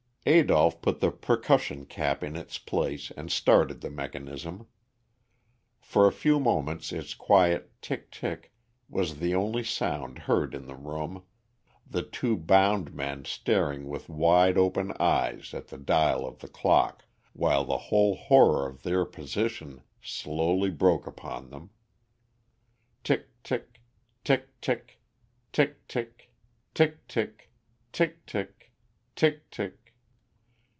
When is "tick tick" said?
7.81-8.53, 23.03-23.81, 23.41-24.49, 24.23-25.01, 24.61-25.79, 25.51-26.29, 25.87-27.07, 26.75-27.49, 27.07-28.17, 27.91-28.71, 28.27-29.49, 29.15-29.77